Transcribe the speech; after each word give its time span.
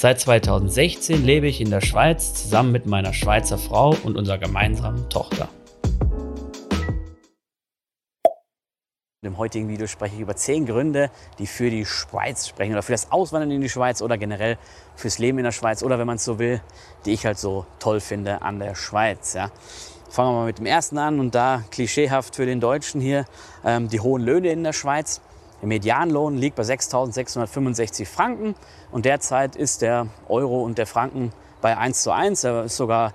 Seit 0.00 0.20
2016 0.20 1.24
lebe 1.24 1.48
ich 1.48 1.60
in 1.60 1.70
der 1.70 1.80
Schweiz 1.80 2.32
zusammen 2.32 2.70
mit 2.70 2.86
meiner 2.86 3.12
Schweizer 3.12 3.58
Frau 3.58 3.96
und 4.04 4.16
unserer 4.16 4.38
gemeinsamen 4.38 5.08
Tochter. 5.08 5.48
Im 9.22 9.36
heutigen 9.38 9.68
Video 9.68 9.88
spreche 9.88 10.14
ich 10.14 10.20
über 10.20 10.36
zehn 10.36 10.66
Gründe, 10.66 11.10
die 11.40 11.48
für 11.48 11.68
die 11.68 11.84
Schweiz 11.84 12.46
sprechen 12.46 12.74
oder 12.74 12.84
für 12.84 12.92
das 12.92 13.10
Auswandern 13.10 13.50
in 13.50 13.60
die 13.60 13.68
Schweiz 13.68 14.00
oder 14.00 14.16
generell 14.16 14.56
fürs 14.94 15.18
Leben 15.18 15.38
in 15.38 15.44
der 15.44 15.50
Schweiz 15.50 15.82
oder 15.82 15.98
wenn 15.98 16.06
man 16.06 16.14
es 16.14 16.24
so 16.24 16.38
will, 16.38 16.62
die 17.04 17.12
ich 17.12 17.26
halt 17.26 17.40
so 17.40 17.66
toll 17.80 17.98
finde 17.98 18.40
an 18.40 18.60
der 18.60 18.76
Schweiz. 18.76 19.34
Ja. 19.34 19.50
Fangen 20.08 20.30
wir 20.30 20.38
mal 20.38 20.46
mit 20.46 20.58
dem 20.58 20.66
ersten 20.66 20.96
an 20.98 21.18
und 21.18 21.34
da 21.34 21.64
klischeehaft 21.72 22.36
für 22.36 22.46
den 22.46 22.60
Deutschen 22.60 23.00
hier 23.00 23.24
ähm, 23.64 23.88
die 23.88 23.98
hohen 23.98 24.22
Löhne 24.22 24.50
in 24.50 24.62
der 24.62 24.72
Schweiz. 24.72 25.20
Der 25.60 25.68
Medianlohn 25.68 26.36
liegt 26.36 26.56
bei 26.56 26.62
6.665 26.62 28.06
Franken 28.06 28.54
und 28.92 29.04
derzeit 29.04 29.56
ist 29.56 29.82
der 29.82 30.06
Euro 30.28 30.62
und 30.62 30.78
der 30.78 30.86
Franken 30.86 31.32
bei 31.60 31.76
1 31.76 32.02
zu 32.02 32.12
1. 32.12 32.44
Er 32.44 32.64
ist 32.64 32.76
sogar 32.76 33.12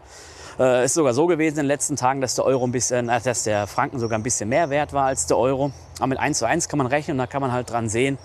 äh, 0.59 0.85
ist 0.85 0.93
sogar 0.93 1.13
so 1.13 1.25
gewesen 1.25 1.55
in 1.55 1.63
den 1.63 1.67
letzten 1.67 1.95
Tagen, 1.95 2.21
dass 2.21 2.35
der 2.35 2.45
Euro 2.45 2.65
ein 2.65 2.71
bisschen, 2.71 3.09
äh, 3.09 3.19
dass 3.21 3.43
der 3.43 3.67
Franken 3.67 3.99
sogar 3.99 4.19
ein 4.19 4.23
bisschen 4.23 4.49
mehr 4.49 4.69
wert 4.69 4.93
war 4.93 5.05
als 5.05 5.25
der 5.25 5.37
Euro. 5.37 5.71
Aber 5.97 6.07
mit 6.07 6.19
1 6.19 6.37
zu 6.37 6.45
1 6.45 6.67
kann 6.67 6.77
man 6.77 6.87
rechnen 6.87 7.15
und 7.15 7.19
da 7.19 7.27
kann 7.27 7.41
man 7.41 7.51
halt 7.51 7.71
dran 7.71 7.89
sehen, 7.89 8.17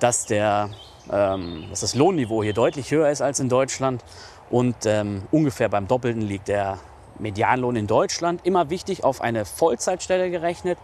dass, 0.00 0.26
der, 0.26 0.68
ähm, 1.10 1.66
dass 1.70 1.80
das 1.80 1.94
Lohnniveau 1.94 2.42
hier 2.42 2.52
deutlich 2.52 2.90
höher 2.90 3.10
ist 3.10 3.22
als 3.22 3.40
in 3.40 3.48
Deutschland 3.48 4.04
und 4.50 4.76
ähm, 4.84 5.22
ungefähr 5.30 5.68
beim 5.68 5.88
Doppelten 5.88 6.22
liegt 6.22 6.48
der 6.48 6.78
Medianlohn 7.18 7.76
in 7.76 7.86
Deutschland. 7.86 8.44
Immer 8.44 8.70
wichtig, 8.70 9.04
auf 9.04 9.20
eine 9.20 9.44
Vollzeitstelle 9.44 10.30
gerechnet, 10.30 10.78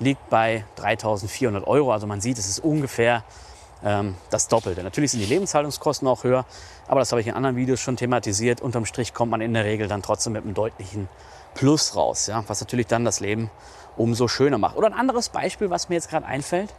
liegt 0.00 0.28
bei 0.30 0.64
3.400 0.78 1.64
Euro. 1.64 1.92
Also 1.92 2.06
man 2.06 2.20
sieht, 2.20 2.38
es 2.38 2.48
ist 2.48 2.60
ungefähr 2.60 3.24
ähm, 3.84 4.14
das 4.30 4.48
Doppelte. 4.48 4.82
Natürlich 4.82 5.10
sind 5.10 5.20
die 5.20 5.26
Lebenshaltungskosten 5.26 6.06
auch 6.08 6.24
höher, 6.24 6.44
aber 6.88 7.00
das 7.00 7.12
habe 7.12 7.20
ich 7.20 7.26
in 7.26 7.34
anderen 7.34 7.56
Videos 7.56 7.80
schon 7.80 7.96
thematisiert. 7.96 8.60
Unterm 8.60 8.86
Strich 8.86 9.14
kommt 9.14 9.30
man 9.30 9.40
in 9.40 9.54
der 9.54 9.64
Regel 9.64 9.88
dann 9.88 10.02
trotzdem 10.02 10.34
mit 10.34 10.44
einem 10.44 10.54
deutlichen 10.54 11.08
Plus 11.54 11.96
raus, 11.96 12.28
ja, 12.28 12.42
was 12.46 12.60
natürlich 12.60 12.86
dann 12.86 13.04
das 13.04 13.20
Leben 13.20 13.50
umso 13.96 14.26
schöner 14.26 14.58
macht. 14.58 14.76
Oder 14.76 14.86
ein 14.86 14.94
anderes 14.94 15.28
Beispiel, 15.28 15.68
was 15.68 15.88
mir 15.88 15.96
jetzt 15.96 16.08
gerade 16.08 16.24
einfällt. 16.24 16.72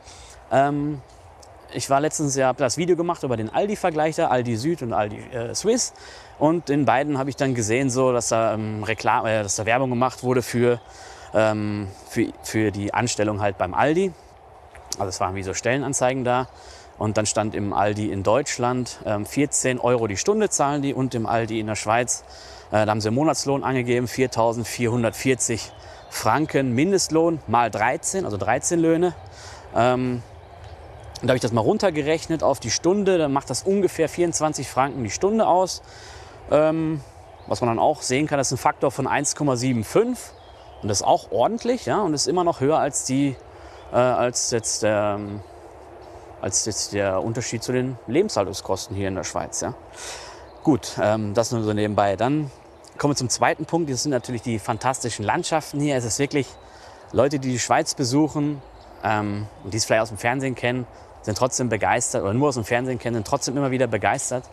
Ähm, 0.51 1.01
ich 1.75 1.89
war 1.89 1.99
letztens 2.01 2.35
ja 2.35 2.53
das 2.53 2.77
Video 2.77 2.95
gemacht 2.95 3.23
über 3.23 3.37
den 3.37 3.49
Aldi-Vergleich 3.49 4.15
da, 4.15 4.27
Aldi 4.27 4.55
Süd 4.57 4.81
und 4.81 4.93
Aldi 4.93 5.17
äh, 5.31 5.55
Swiss. 5.55 5.93
Und 6.39 6.69
in 6.69 6.85
beiden 6.85 7.17
habe 7.17 7.29
ich 7.29 7.35
dann 7.35 7.55
gesehen, 7.55 7.89
so, 7.89 8.11
dass, 8.11 8.29
da, 8.29 8.53
ähm, 8.53 8.83
Reklam 8.83 9.25
äh, 9.25 9.43
dass 9.43 9.55
da 9.55 9.65
Werbung 9.65 9.89
gemacht 9.89 10.23
wurde 10.23 10.41
für, 10.41 10.79
ähm, 11.33 11.87
für, 12.09 12.27
für 12.43 12.71
die 12.71 12.93
Anstellung 12.93 13.41
halt 13.41 13.57
beim 13.57 13.73
Aldi. 13.73 14.11
Also 14.97 15.09
es 15.09 15.19
waren 15.19 15.35
wie 15.35 15.43
so 15.43 15.53
Stellenanzeigen 15.53 16.23
da. 16.23 16.47
Und 16.97 17.17
dann 17.17 17.25
stand 17.25 17.55
im 17.55 17.73
Aldi 17.73 18.11
in 18.11 18.23
Deutschland 18.23 18.99
ähm, 19.05 19.25
14 19.25 19.79
Euro 19.79 20.07
die 20.07 20.17
Stunde 20.17 20.49
zahlen 20.49 20.81
die 20.81 20.93
und 20.93 21.15
im 21.15 21.25
Aldi 21.25 21.59
in 21.59 21.67
der 21.67 21.75
Schweiz, 21.75 22.23
äh, 22.71 22.85
da 22.85 22.87
haben 22.87 23.01
sie 23.01 23.07
einen 23.07 23.15
Monatslohn 23.15 23.63
angegeben, 23.63 24.05
4.440 24.07 25.71
Franken 26.09 26.75
Mindestlohn 26.75 27.39
mal 27.47 27.71
13, 27.71 28.25
also 28.25 28.37
13 28.37 28.79
Löhne. 28.79 29.15
Ähm, 29.75 30.21
da 31.27 31.29
habe 31.29 31.37
ich 31.37 31.41
das 31.41 31.53
mal 31.53 31.61
runtergerechnet 31.61 32.43
auf 32.43 32.59
die 32.59 32.71
Stunde, 32.71 33.17
dann 33.17 33.31
macht 33.31 33.49
das 33.49 33.63
ungefähr 33.63 34.09
24 34.09 34.67
Franken 34.67 35.03
die 35.03 35.09
Stunde 35.09 35.47
aus. 35.47 35.81
Ähm, 36.51 37.01
was 37.47 37.61
man 37.61 37.69
dann 37.69 37.79
auch 37.79 38.01
sehen 38.01 38.27
kann, 38.27 38.37
das 38.37 38.47
ist 38.47 38.59
ein 38.59 38.61
Faktor 38.61 38.91
von 38.91 39.07
1,75 39.07 40.17
und 40.81 40.89
das 40.89 40.99
ist 40.99 41.07
auch 41.07 41.31
ordentlich 41.31 41.85
ja, 41.85 42.01
und 42.01 42.13
ist 42.13 42.27
immer 42.27 42.43
noch 42.43 42.59
höher 42.59 42.77
als, 42.77 43.05
die, 43.05 43.35
äh, 43.91 43.95
als 43.95 44.51
jetzt 44.51 44.83
der, 44.83 45.17
ähm, 45.17 45.41
als 46.41 46.65
jetzt 46.65 46.93
der 46.93 47.21
Unterschied 47.21 47.63
zu 47.63 47.71
den 47.71 47.97
Lebenshaltungskosten 48.07 48.95
hier 48.95 49.07
in 49.07 49.15
der 49.15 49.23
Schweiz. 49.23 49.61
Ja. 49.61 49.75
Gut, 50.63 50.97
ähm, 51.01 51.33
das 51.33 51.51
nur 51.51 51.63
so 51.63 51.73
nebenbei. 51.73 52.15
Dann 52.17 52.51
kommen 52.97 53.11
wir 53.13 53.17
zum 53.17 53.29
zweiten 53.29 53.65
Punkt. 53.65 53.89
Das 53.89 54.03
sind 54.03 54.11
natürlich 54.11 54.41
die 54.41 54.59
fantastischen 54.59 55.23
Landschaften 55.25 55.79
hier. 55.79 55.95
Es 55.95 56.05
ist 56.05 56.19
wirklich 56.19 56.47
Leute, 57.13 57.39
die 57.39 57.49
die 57.49 57.59
Schweiz 57.59 57.95
besuchen 57.95 58.61
ähm, 59.03 59.47
und 59.63 59.73
die 59.73 59.77
es 59.77 59.85
vielleicht 59.85 60.01
aus 60.03 60.09
dem 60.09 60.17
Fernsehen 60.17 60.55
kennen, 60.55 60.87
sind 61.23 61.37
trotzdem 61.37 61.69
begeistert 61.69 62.23
oder 62.23 62.33
nur 62.33 62.49
aus 62.49 62.55
dem 62.55 62.63
Fernsehen 62.63 62.99
kennen, 62.99 63.15
sind 63.15 63.27
trotzdem 63.27 63.57
immer 63.57 63.71
wieder 63.71 63.87
begeistert, 63.87 64.49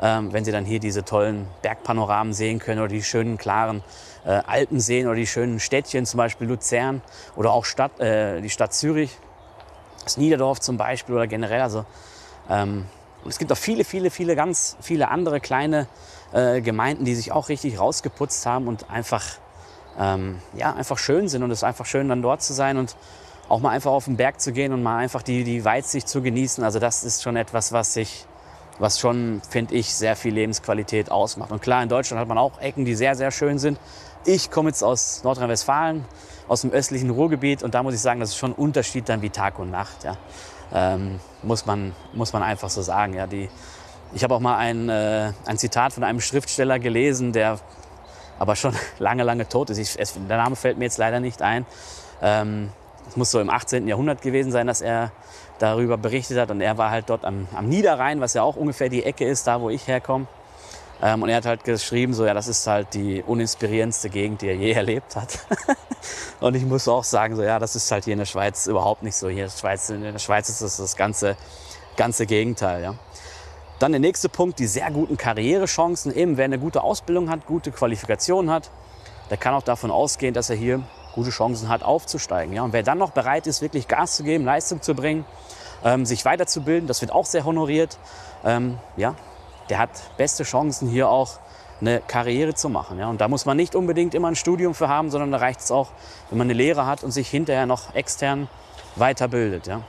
ähm, 0.00 0.32
wenn 0.32 0.44
sie 0.44 0.52
dann 0.52 0.64
hier 0.64 0.80
diese 0.80 1.04
tollen 1.04 1.46
Bergpanoramen 1.62 2.32
sehen 2.32 2.58
können 2.58 2.80
oder 2.80 2.88
die 2.88 3.02
schönen 3.02 3.36
klaren 3.36 3.84
äh, 4.24 4.30
Alpen 4.30 4.80
sehen 4.80 5.06
oder 5.06 5.16
die 5.16 5.26
schönen 5.26 5.60
Städtchen, 5.60 6.06
zum 6.06 6.18
Beispiel 6.18 6.48
Luzern 6.48 7.02
oder 7.36 7.52
auch 7.52 7.64
Stadt, 7.64 8.00
äh, 8.00 8.40
die 8.40 8.50
Stadt 8.50 8.72
Zürich 8.72 9.18
das 10.04 10.16
Niederdorf 10.16 10.60
zum 10.60 10.76
Beispiel 10.76 11.14
oder 11.14 11.26
generell. 11.26 11.60
Also, 11.60 11.84
ähm, 12.48 12.86
und 13.24 13.30
es 13.30 13.38
gibt 13.38 13.52
auch 13.52 13.56
viele, 13.58 13.84
viele, 13.84 14.10
viele, 14.10 14.34
ganz 14.34 14.76
viele 14.80 15.08
andere 15.08 15.40
kleine 15.40 15.86
äh, 16.32 16.60
Gemeinden, 16.60 17.04
die 17.04 17.14
sich 17.14 17.30
auch 17.30 17.48
richtig 17.48 17.78
rausgeputzt 17.78 18.46
haben 18.46 18.66
und 18.66 18.90
einfach, 18.90 19.24
ähm, 19.98 20.40
ja, 20.54 20.72
einfach 20.74 20.98
schön 20.98 21.28
sind. 21.28 21.42
Und 21.42 21.50
es 21.50 21.60
ist 21.60 21.64
einfach 21.64 21.86
schön, 21.86 22.08
dann 22.08 22.22
dort 22.22 22.42
zu 22.42 22.52
sein 22.52 22.78
und 22.78 22.96
auch 23.52 23.60
mal 23.60 23.68
einfach 23.68 23.92
auf 23.92 24.06
den 24.06 24.16
Berg 24.16 24.40
zu 24.40 24.50
gehen 24.52 24.72
und 24.72 24.82
mal 24.82 24.96
einfach 24.96 25.20
die, 25.20 25.44
die 25.44 25.62
Weitsicht 25.62 26.08
zu 26.08 26.22
genießen. 26.22 26.64
Also 26.64 26.78
das 26.78 27.04
ist 27.04 27.22
schon 27.22 27.36
etwas, 27.36 27.70
was 27.70 27.92
sich, 27.92 28.24
was 28.78 28.98
schon, 28.98 29.42
finde 29.46 29.74
ich, 29.74 29.92
sehr 29.92 30.16
viel 30.16 30.32
Lebensqualität 30.32 31.10
ausmacht. 31.10 31.52
Und 31.52 31.60
klar, 31.60 31.82
in 31.82 31.90
Deutschland 31.90 32.18
hat 32.18 32.28
man 32.28 32.38
auch 32.38 32.58
Ecken, 32.60 32.86
die 32.86 32.94
sehr, 32.94 33.14
sehr 33.14 33.30
schön 33.30 33.58
sind. 33.58 33.78
Ich 34.24 34.50
komme 34.50 34.70
jetzt 34.70 34.82
aus 34.82 35.22
Nordrhein-Westfalen, 35.22 36.06
aus 36.48 36.62
dem 36.62 36.70
östlichen 36.70 37.10
Ruhrgebiet 37.10 37.62
und 37.62 37.74
da 37.74 37.82
muss 37.82 37.92
ich 37.92 38.00
sagen, 38.00 38.20
das 38.20 38.30
ist 38.30 38.38
schon 38.38 38.52
ein 38.52 38.54
Unterschied 38.54 39.06
dann 39.10 39.20
wie 39.20 39.28
Tag 39.28 39.58
und 39.58 39.70
Nacht. 39.70 40.02
Ja. 40.02 40.16
Ähm, 40.72 41.20
muss, 41.42 41.66
man, 41.66 41.94
muss 42.14 42.32
man 42.32 42.42
einfach 42.42 42.70
so 42.70 42.80
sagen. 42.80 43.12
Ja. 43.12 43.26
Die, 43.26 43.50
ich 44.14 44.24
habe 44.24 44.34
auch 44.34 44.40
mal 44.40 44.56
ein, 44.56 44.88
äh, 44.88 45.32
ein 45.44 45.58
Zitat 45.58 45.92
von 45.92 46.04
einem 46.04 46.22
Schriftsteller 46.22 46.78
gelesen, 46.78 47.34
der 47.34 47.58
aber 48.38 48.56
schon 48.56 48.74
lange, 48.98 49.24
lange 49.24 49.46
tot 49.46 49.68
ist. 49.68 49.76
Ich, 49.76 50.00
es, 50.00 50.14
der 50.14 50.38
Name 50.38 50.56
fällt 50.56 50.78
mir 50.78 50.84
jetzt 50.84 50.96
leider 50.96 51.20
nicht 51.20 51.42
ein. 51.42 51.66
Ähm, 52.22 52.70
es 53.12 53.16
muss 53.18 53.30
so 53.30 53.40
im 53.40 53.50
18. 53.50 53.86
Jahrhundert 53.88 54.22
gewesen 54.22 54.52
sein, 54.52 54.66
dass 54.66 54.80
er 54.80 55.12
darüber 55.58 55.98
berichtet 55.98 56.38
hat. 56.38 56.50
Und 56.50 56.62
er 56.62 56.78
war 56.78 56.90
halt 56.90 57.10
dort 57.10 57.26
am, 57.26 57.46
am 57.54 57.68
Niederrhein, 57.68 58.22
was 58.22 58.32
ja 58.32 58.42
auch 58.42 58.56
ungefähr 58.56 58.88
die 58.88 59.04
Ecke 59.04 59.26
ist, 59.26 59.46
da 59.46 59.60
wo 59.60 59.68
ich 59.68 59.86
herkomme. 59.86 60.26
Ähm, 61.02 61.22
und 61.22 61.28
er 61.28 61.36
hat 61.36 61.44
halt 61.44 61.62
geschrieben, 61.62 62.14
so 62.14 62.24
ja, 62.24 62.32
das 62.32 62.48
ist 62.48 62.66
halt 62.66 62.94
die 62.94 63.22
uninspirierendste 63.22 64.08
Gegend, 64.08 64.40
die 64.40 64.46
er 64.46 64.54
je 64.54 64.72
erlebt 64.72 65.14
hat. 65.14 65.40
und 66.40 66.54
ich 66.54 66.64
muss 66.64 66.88
auch 66.88 67.04
sagen, 67.04 67.36
so 67.36 67.42
ja, 67.42 67.58
das 67.58 67.76
ist 67.76 67.92
halt 67.92 68.04
hier 68.04 68.14
in 68.14 68.18
der 68.18 68.24
Schweiz 68.24 68.66
überhaupt 68.66 69.02
nicht 69.02 69.16
so. 69.16 69.28
Hier 69.28 69.44
in 69.44 69.50
der 69.50 69.58
Schweiz, 69.58 69.90
in 69.90 70.00
der 70.00 70.18
Schweiz 70.18 70.48
ist 70.48 70.62
das 70.62 70.78
das 70.78 70.96
ganze, 70.96 71.36
ganze 71.98 72.24
Gegenteil. 72.24 72.82
Ja. 72.82 72.94
Dann 73.78 73.92
der 73.92 74.00
nächste 74.00 74.30
Punkt, 74.30 74.58
die 74.58 74.66
sehr 74.66 74.90
guten 74.90 75.18
Karrierechancen. 75.18 76.16
Eben, 76.16 76.38
wer 76.38 76.46
eine 76.46 76.58
gute 76.58 76.82
Ausbildung 76.82 77.28
hat, 77.28 77.44
gute 77.44 77.72
Qualifikation 77.72 78.48
hat, 78.48 78.70
der 79.28 79.36
kann 79.36 79.52
auch 79.52 79.62
davon 79.62 79.90
ausgehen, 79.90 80.32
dass 80.32 80.48
er 80.48 80.56
hier 80.56 80.82
gute 81.12 81.30
Chancen 81.30 81.68
hat, 81.68 81.82
aufzusteigen. 81.82 82.54
Ja. 82.54 82.62
Und 82.62 82.72
wer 82.72 82.82
dann 82.82 82.98
noch 82.98 83.10
bereit 83.10 83.46
ist, 83.46 83.62
wirklich 83.62 83.88
Gas 83.88 84.16
zu 84.16 84.24
geben, 84.24 84.44
Leistung 84.44 84.82
zu 84.82 84.94
bringen, 84.94 85.24
ähm, 85.84 86.06
sich 86.06 86.24
weiterzubilden, 86.24 86.86
das 86.86 87.00
wird 87.00 87.12
auch 87.12 87.26
sehr 87.26 87.44
honoriert. 87.44 87.98
Ähm, 88.44 88.78
ja, 88.96 89.14
der 89.68 89.78
hat 89.78 89.90
beste 90.16 90.44
Chancen, 90.44 90.88
hier 90.88 91.08
auch 91.08 91.38
eine 91.80 92.00
Karriere 92.00 92.54
zu 92.54 92.68
machen. 92.68 92.98
Ja? 92.98 93.08
Und 93.08 93.20
da 93.20 93.28
muss 93.28 93.44
man 93.44 93.56
nicht 93.56 93.74
unbedingt 93.74 94.14
immer 94.14 94.28
ein 94.28 94.36
Studium 94.36 94.74
für 94.74 94.88
haben, 94.88 95.10
sondern 95.10 95.32
da 95.32 95.38
reicht 95.38 95.60
es 95.60 95.70
auch, 95.70 95.88
wenn 96.30 96.38
man 96.38 96.46
eine 96.46 96.54
Lehre 96.54 96.86
hat 96.86 97.02
und 97.02 97.10
sich 97.10 97.28
hinterher 97.28 97.66
noch 97.66 97.94
extern 97.94 98.48
weiterbildet. 98.96 99.66
Ja? 99.66 99.82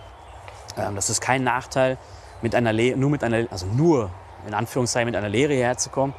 Ähm, 0.77 0.95
das 0.95 1.09
ist 1.09 1.21
kein 1.21 1.43
Nachteil, 1.43 1.97
mit 2.41 2.55
einer 2.55 2.73
Le 2.73 2.97
nur 2.97 3.09
mit 3.09 3.23
einer, 3.23 3.45
also 3.51 3.65
nur 3.67 4.09
in 4.45 4.53
Anführungszeichen 4.53 5.05
mit 5.05 5.15
einer 5.15 5.29
Lehre 5.29 5.53
hierher 5.53 5.77
zu 5.77 5.89
kommen. 5.89 6.13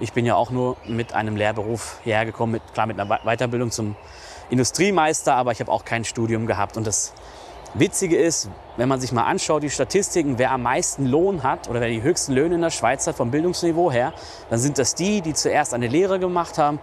Ich 0.00 0.12
bin 0.12 0.26
ja 0.26 0.34
auch 0.34 0.50
nur 0.50 0.76
mit 0.86 1.12
einem 1.12 1.36
Lehrberuf 1.36 1.98
hierher 2.02 2.24
gekommen, 2.24 2.52
mit, 2.52 2.62
klar 2.72 2.86
mit 2.86 2.98
einer 2.98 3.20
Weiterbildung 3.24 3.70
zum 3.70 3.96
Industriemeister, 4.50 5.34
aber 5.34 5.52
ich 5.52 5.60
habe 5.60 5.70
auch 5.70 5.84
kein 5.84 6.04
Studium 6.04 6.46
gehabt. 6.46 6.76
Und 6.76 6.86
das 6.86 7.12
Witzige 7.74 8.16
ist, 8.16 8.48
wenn 8.76 8.88
man 8.88 9.00
sich 9.00 9.12
mal 9.12 9.24
anschaut, 9.24 9.62
die 9.62 9.70
Statistiken, 9.70 10.38
wer 10.38 10.52
am 10.52 10.62
meisten 10.62 11.04
Lohn 11.04 11.42
hat 11.42 11.68
oder 11.68 11.80
wer 11.80 11.88
die 11.88 12.02
höchsten 12.02 12.32
Löhne 12.32 12.54
in 12.54 12.62
der 12.62 12.70
Schweiz 12.70 13.06
hat 13.06 13.16
vom 13.16 13.30
Bildungsniveau 13.30 13.90
her, 13.90 14.12
dann 14.50 14.58
sind 14.58 14.78
das 14.78 14.94
die, 14.94 15.20
die 15.20 15.34
zuerst 15.34 15.74
eine 15.74 15.86
Lehre 15.86 16.18
gemacht 16.18 16.58
haben, 16.58 16.78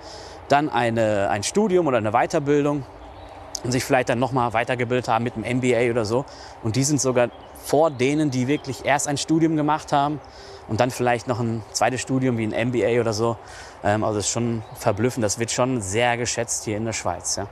dann 0.48 0.70
eine, 0.70 1.30
ein 1.30 1.44
Studium 1.44 1.88
oder 1.88 1.98
eine 1.98 2.12
Weiterbildung 2.12 2.84
und 3.66 3.72
sich 3.72 3.84
vielleicht 3.84 4.10
dann 4.10 4.20
nochmal 4.20 4.54
weitergebildet 4.54 5.08
haben 5.08 5.24
mit 5.24 5.34
einem 5.36 5.58
MBA 5.58 5.90
oder 5.90 6.06
so. 6.06 6.24
Und 6.64 6.76
die 6.76 6.84
sind 6.84 7.02
sogar 7.02 7.30
vor 7.64 7.90
denen, 7.90 8.30
die 8.30 8.48
wirklich 8.48 8.86
erst 8.86 9.08
ein 9.08 9.18
Studium 9.18 9.56
gemacht 9.56 9.92
haben 9.92 10.22
und 10.68 10.80
dann 10.80 10.92
vielleicht 10.92 11.28
noch 11.28 11.40
ein 11.40 11.64
zweites 11.74 12.00
Studium 12.00 12.38
wie 12.38 12.46
ein 12.46 12.70
MBA 12.70 13.02
oder 13.02 13.12
so. 13.12 13.38
Ähm, 13.84 14.04
also 14.04 14.18
das 14.18 14.28
ist 14.28 14.32
schon 14.32 14.64
verblüffend. 14.78 15.24
Das 15.24 15.40
wird 15.40 15.52
schon 15.52 15.82
sehr 15.82 16.16
geschätzt 16.16 16.66
hier 16.66 16.78
in 16.78 16.86
der 16.86 16.94
Schweiz. 16.94 17.38
Ja. 17.38 17.48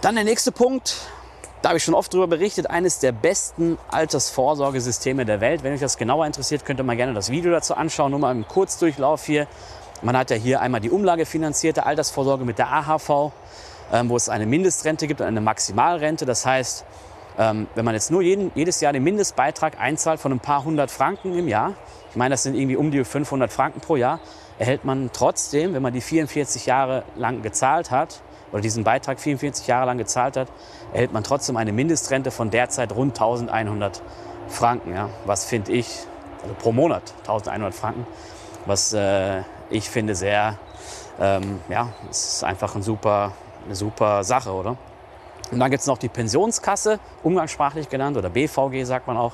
Dann 0.00 0.14
der 0.14 0.24
nächste 0.24 0.50
Punkt, 0.50 0.96
da 1.60 1.68
habe 1.68 1.76
ich 1.76 1.84
schon 1.84 1.94
oft 1.94 2.12
darüber 2.14 2.28
berichtet, 2.28 2.70
eines 2.70 3.00
der 3.00 3.12
besten 3.12 3.76
Altersvorsorgesysteme 3.90 5.26
der 5.26 5.42
Welt. 5.42 5.62
Wenn 5.62 5.74
euch 5.74 5.80
das 5.80 5.98
genauer 5.98 6.24
interessiert, 6.24 6.64
könnt 6.64 6.80
ihr 6.80 6.84
mal 6.84 6.96
gerne 6.96 7.12
das 7.12 7.28
Video 7.28 7.50
dazu 7.50 7.74
anschauen. 7.74 8.12
Nur 8.12 8.20
mal 8.20 8.32
im 8.32 8.48
Kurzdurchlauf 8.48 9.26
hier. 9.26 9.46
Man 10.00 10.16
hat 10.16 10.30
ja 10.30 10.36
hier 10.36 10.60
einmal 10.62 10.80
die 10.80 10.90
umlagefinanzierte 10.90 11.84
Altersvorsorge 11.84 12.44
mit 12.44 12.58
der 12.58 12.72
AHV, 12.72 13.32
wo 13.90 14.16
es 14.16 14.28
eine 14.28 14.46
Mindestrente 14.46 15.06
gibt 15.06 15.20
und 15.20 15.26
eine 15.26 15.40
Maximalrente. 15.40 16.26
Das 16.26 16.44
heißt, 16.44 16.84
ähm, 17.38 17.68
wenn 17.74 17.84
man 17.84 17.94
jetzt 17.94 18.10
nur 18.10 18.22
jeden, 18.22 18.50
jedes 18.54 18.80
Jahr 18.80 18.92
den 18.92 19.04
Mindestbeitrag 19.04 19.80
einzahlt 19.80 20.20
von 20.20 20.32
ein 20.32 20.40
paar 20.40 20.64
hundert 20.64 20.90
Franken 20.90 21.38
im 21.38 21.48
Jahr, 21.48 21.74
ich 22.10 22.16
meine, 22.16 22.34
das 22.34 22.42
sind 22.42 22.54
irgendwie 22.54 22.76
um 22.76 22.90
die 22.90 23.04
500 23.04 23.52
Franken 23.52 23.80
pro 23.80 23.96
Jahr, 23.96 24.20
erhält 24.58 24.84
man 24.84 25.10
trotzdem, 25.12 25.74
wenn 25.74 25.82
man 25.82 25.92
die 25.92 26.00
44 26.00 26.66
Jahre 26.66 27.04
lang 27.16 27.42
gezahlt 27.42 27.90
hat, 27.90 28.22
oder 28.50 28.62
diesen 28.62 28.84
Beitrag 28.84 29.20
44 29.20 29.66
Jahre 29.66 29.86
lang 29.86 29.98
gezahlt 29.98 30.36
hat, 30.36 30.48
erhält 30.92 31.12
man 31.12 31.22
trotzdem 31.22 31.56
eine 31.56 31.72
Mindestrente 31.72 32.30
von 32.30 32.50
derzeit 32.50 32.92
rund 32.92 33.14
1100 33.14 34.02
Franken. 34.48 34.94
Ja? 34.94 35.10
Was 35.26 35.44
finde 35.44 35.72
ich, 35.72 35.86
also 36.42 36.54
pro 36.54 36.72
Monat 36.72 37.14
1100 37.20 37.74
Franken, 37.74 38.06
was 38.66 38.92
äh, 38.92 39.42
ich 39.70 39.90
finde 39.90 40.14
sehr, 40.14 40.58
ähm, 41.20 41.60
ja, 41.68 41.92
es 42.10 42.34
ist 42.34 42.44
einfach 42.44 42.74
ein 42.74 42.82
super, 42.82 43.32
eine 43.68 43.76
super 43.76 44.24
Sache, 44.24 44.50
oder? 44.52 44.76
Und 45.50 45.60
dann 45.60 45.70
gibt 45.70 45.80
es 45.80 45.86
noch 45.86 45.98
die 45.98 46.08
Pensionskasse, 46.08 46.98
umgangssprachlich 47.22 47.88
genannt, 47.88 48.16
oder 48.16 48.30
BVG 48.30 48.84
sagt 48.84 49.06
man 49.06 49.16
auch. 49.16 49.32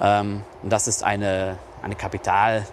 Ähm, 0.00 0.42
und 0.62 0.72
das 0.72 0.86
ist 0.86 1.02
eine, 1.02 1.58
eine 1.82 1.94
Kapital- 1.94 2.66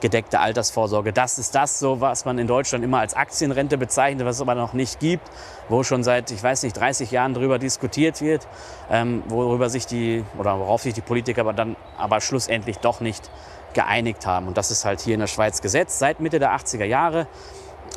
gedeckte 0.00 0.40
Altersvorsorge. 0.40 1.12
Das 1.12 1.38
ist 1.38 1.54
das, 1.54 1.78
so 1.78 2.00
was 2.00 2.24
man 2.24 2.38
in 2.38 2.46
Deutschland 2.46 2.84
immer 2.84 2.98
als 2.98 3.14
Aktienrente 3.14 3.78
bezeichnet, 3.78 4.26
was 4.26 4.36
es 4.36 4.42
aber 4.42 4.54
noch 4.54 4.72
nicht 4.72 5.00
gibt, 5.00 5.26
wo 5.68 5.82
schon 5.82 6.04
seit, 6.04 6.30
ich 6.30 6.42
weiß 6.42 6.62
nicht, 6.64 6.76
30 6.76 7.10
Jahren 7.10 7.34
darüber 7.34 7.58
diskutiert 7.58 8.20
wird, 8.20 8.46
ähm, 8.90 9.22
worüber 9.28 9.70
sich 9.70 9.86
die 9.86 10.22
oder 10.38 10.58
worauf 10.58 10.82
sich 10.82 10.94
die 10.94 11.00
Politiker 11.00 11.40
aber 11.40 11.54
dann 11.54 11.76
aber 11.96 12.20
schlussendlich 12.20 12.78
doch 12.78 13.00
nicht 13.00 13.30
geeinigt 13.72 14.26
haben. 14.26 14.48
Und 14.48 14.56
das 14.56 14.70
ist 14.70 14.84
halt 14.84 15.00
hier 15.00 15.14
in 15.14 15.20
der 15.20 15.26
Schweiz 15.26 15.60
gesetzt 15.60 15.98
seit 15.98 16.20
Mitte 16.20 16.38
der 16.38 16.54
80er 16.54 16.84
Jahre. 16.84 17.26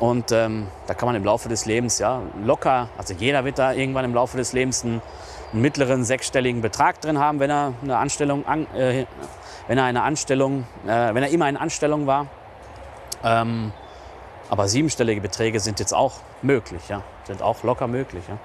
Und 0.00 0.32
ähm, 0.32 0.66
da 0.86 0.94
kann 0.94 1.06
man 1.06 1.14
im 1.14 1.24
Laufe 1.24 1.48
des 1.48 1.66
Lebens 1.66 1.98
ja 1.98 2.22
locker, 2.42 2.88
also 2.96 3.14
jeder 3.14 3.44
wird 3.44 3.58
da 3.58 3.72
irgendwann 3.72 4.06
im 4.06 4.14
Laufe 4.14 4.38
des 4.38 4.54
Lebens 4.54 4.82
einen, 4.82 5.02
mittleren 5.52 6.04
sechsstelligen 6.04 6.62
Betrag 6.62 7.00
drin 7.00 7.18
haben, 7.18 7.40
wenn 7.40 7.50
er 7.50 7.74
eine 7.82 7.96
Anstellung 7.96 8.46
an, 8.46 8.66
äh, 8.74 9.06
wenn 9.66 9.78
er 9.78 9.84
eine 9.84 10.02
Anstellung, 10.02 10.66
äh, 10.86 11.14
wenn 11.14 11.22
er 11.22 11.30
immer 11.30 11.48
in 11.48 11.56
Anstellung 11.56 12.06
war. 12.06 12.26
Ähm, 13.24 13.72
aber 14.48 14.68
siebenstellige 14.68 15.20
Beträge 15.20 15.60
sind 15.60 15.78
jetzt 15.80 15.92
auch 15.92 16.14
möglich, 16.42 16.88
ja, 16.88 17.02
sind 17.24 17.42
auch 17.42 17.62
locker 17.62 17.86
möglich, 17.86 18.24
ja. 18.28 18.38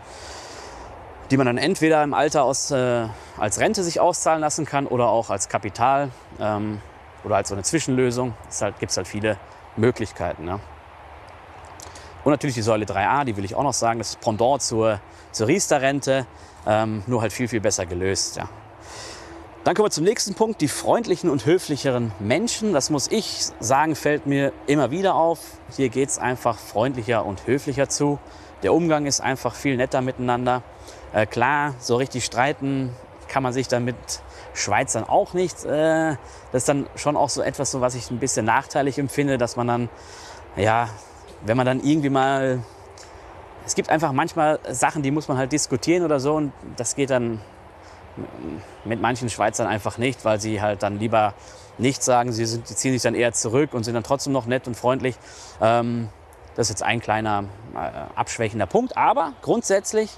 die 1.31 1.37
man 1.37 1.47
dann 1.47 1.57
entweder 1.57 2.03
im 2.03 2.13
Alter 2.13 2.43
aus, 2.43 2.71
äh, 2.71 3.07
als 3.37 3.59
Rente 3.59 3.83
sich 3.83 3.99
auszahlen 3.99 4.41
lassen 4.41 4.65
kann 4.65 4.85
oder 4.87 5.07
auch 5.07 5.29
als 5.29 5.49
Kapital 5.49 6.09
ähm, 6.39 6.81
oder 7.23 7.37
als 7.37 7.49
so 7.49 7.55
eine 7.55 7.63
Zwischenlösung. 7.63 8.33
Es 8.49 8.61
halt, 8.61 8.79
gibt 8.79 8.95
halt 8.95 9.07
viele 9.07 9.37
Möglichkeiten. 9.77 10.47
Ja. 10.47 10.59
Und 12.25 12.31
natürlich 12.31 12.55
die 12.55 12.63
Säule 12.63 12.85
3a, 12.85 13.23
die 13.23 13.37
will 13.37 13.45
ich 13.45 13.53
auch 13.53 13.63
noch 13.63 13.73
sagen, 13.73 13.99
das 13.99 14.09
ist 14.09 14.19
Pendant 14.19 14.61
zur, 14.61 14.99
zur 15.31 15.47
Riester-Rente, 15.47 16.25
ähm, 16.65 17.03
nur 17.05 17.21
halt 17.21 17.31
viel, 17.31 17.47
viel 17.47 17.61
besser 17.61 17.85
gelöst. 17.85 18.35
Ja. 18.35 18.49
Dann 19.63 19.75
kommen 19.75 19.85
wir 19.85 19.91
zum 19.91 20.05
nächsten 20.05 20.33
Punkt, 20.33 20.59
die 20.59 20.67
freundlichen 20.67 21.29
und 21.29 21.45
höflicheren 21.45 22.11
Menschen. 22.19 22.73
Das 22.73 22.89
muss 22.89 23.11
ich 23.11 23.45
sagen, 23.59 23.95
fällt 23.95 24.25
mir 24.25 24.53
immer 24.65 24.89
wieder 24.89 25.13
auf. 25.13 25.39
Hier 25.75 25.89
geht 25.89 26.09
es 26.09 26.17
einfach 26.17 26.57
freundlicher 26.57 27.23
und 27.23 27.45
höflicher 27.45 27.89
zu. 27.89 28.17
Der 28.63 28.73
Umgang 28.73 29.05
ist 29.05 29.21
einfach 29.21 29.53
viel 29.53 29.77
netter 29.77 30.01
miteinander. 30.01 30.63
Äh, 31.13 31.27
klar, 31.27 31.75
so 31.77 31.95
richtig 31.95 32.25
streiten 32.25 32.91
kann 33.27 33.43
man 33.43 33.53
sich 33.53 33.67
dann 33.67 33.85
mit 33.85 33.95
Schweizern 34.55 35.03
auch 35.03 35.33
nicht. 35.33 35.63
Äh, 35.63 36.15
das 36.51 36.63
ist 36.63 36.69
dann 36.69 36.87
schon 36.95 37.17
auch 37.17 37.29
so 37.29 37.43
etwas, 37.43 37.79
was 37.79 37.93
ich 37.93 38.09
ein 38.09 38.17
bisschen 38.17 38.47
nachteilig 38.47 38.97
empfinde, 38.97 39.37
dass 39.37 39.55
man 39.55 39.67
dann, 39.67 39.89
ja, 40.55 40.89
wenn 41.45 41.57
man 41.57 41.65
dann 41.65 41.83
irgendwie 41.83 42.09
mal 42.09 42.63
es 43.65 43.73
gibt 43.73 43.89
einfach 43.89 44.11
manchmal 44.11 44.59
Sachen, 44.69 45.01
die 45.01 45.11
muss 45.11 45.27
man 45.27 45.37
halt 45.37 45.51
diskutieren 45.51 46.03
oder 46.03 46.19
so 46.19 46.35
und 46.35 46.53
das 46.75 46.95
geht 46.95 47.09
dann 47.09 47.41
mit 48.85 49.01
manchen 49.01 49.29
Schweizern 49.29 49.67
einfach 49.67 49.97
nicht, 49.97 50.23
weil 50.23 50.39
sie 50.39 50.61
halt 50.61 50.83
dann 50.83 50.99
lieber 50.99 51.33
nichts 51.77 52.05
sagen. 52.05 52.31
Sie, 52.31 52.45
sind, 52.45 52.67
sie 52.67 52.75
ziehen 52.75 52.93
sich 52.93 53.01
dann 53.01 53.15
eher 53.15 53.33
zurück 53.33 53.73
und 53.73 53.83
sind 53.83 53.95
dann 53.95 54.03
trotzdem 54.03 54.33
noch 54.33 54.45
nett 54.45 54.67
und 54.67 54.75
freundlich. 54.75 55.15
Ähm, 55.59 56.09
das 56.55 56.67
ist 56.67 56.69
jetzt 56.69 56.83
ein 56.83 57.01
kleiner 57.01 57.45
äh, 57.73 57.79
abschwächender 58.15 58.67
Punkt. 58.67 58.95
Aber 58.95 59.33
grundsätzlich, 59.41 60.11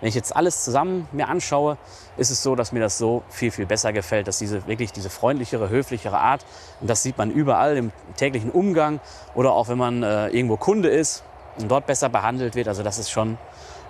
wenn 0.00 0.08
ich 0.08 0.14
jetzt 0.14 0.36
alles 0.36 0.64
zusammen 0.64 1.08
mir 1.12 1.28
anschaue, 1.28 1.78
ist 2.16 2.30
es 2.30 2.42
so, 2.42 2.54
dass 2.54 2.72
mir 2.72 2.80
das 2.80 2.98
so 2.98 3.22
viel, 3.28 3.50
viel 3.50 3.66
besser 3.66 3.92
gefällt, 3.92 4.28
dass 4.28 4.38
diese 4.38 4.66
wirklich 4.66 4.92
diese 4.92 5.10
freundlichere, 5.10 5.68
höflichere 5.68 6.18
Art, 6.18 6.44
und 6.80 6.88
das 6.88 7.02
sieht 7.02 7.16
man 7.16 7.30
überall 7.30 7.76
im 7.76 7.92
täglichen 8.16 8.50
Umgang 8.50 9.00
oder 9.34 9.52
auch 9.52 9.68
wenn 9.68 9.78
man 9.78 10.02
äh, 10.02 10.28
irgendwo 10.28 10.56
Kunde 10.56 10.88
ist 10.88 11.22
und 11.58 11.70
dort 11.70 11.86
besser 11.86 12.08
behandelt 12.08 12.54
wird. 12.54 12.68
Also 12.68 12.82
das 12.82 12.98
ist 12.98 13.10
schon 13.10 13.38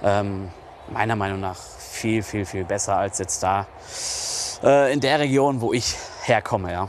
ähm, 0.03 0.49
meiner 0.93 1.17
Meinung 1.17 1.41
nach 1.41 1.57
viel, 1.57 2.23
viel, 2.23 2.45
viel 2.45 2.65
besser 2.65 2.97
als 2.97 3.19
jetzt 3.19 3.43
da 3.43 3.67
äh, 4.63 4.93
in 4.93 5.01
der 5.01 5.19
Region, 5.19 5.61
wo 5.61 5.73
ich 5.73 5.97
herkomme. 6.23 6.73
Ja. 6.73 6.89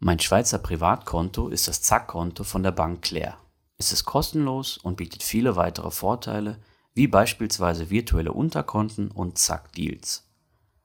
Mein 0.00 0.18
Schweizer 0.18 0.58
Privatkonto 0.58 1.48
ist 1.48 1.68
das 1.68 1.80
Zack-Konto 1.80 2.44
von 2.44 2.62
der 2.62 2.72
Bank 2.72 3.02
Claire. 3.02 3.36
Es 3.78 3.92
ist 3.92 4.04
kostenlos 4.04 4.76
und 4.76 4.96
bietet 4.96 5.22
viele 5.22 5.56
weitere 5.56 5.90
Vorteile, 5.90 6.58
wie 6.94 7.08
beispielsweise 7.08 7.90
virtuelle 7.90 8.32
Unterkonten 8.32 9.10
und 9.10 9.38
Zack-Deals. 9.38 10.30